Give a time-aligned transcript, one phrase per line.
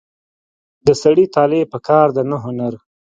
[0.87, 2.73] د سړي طالع په کار ده نه هنر.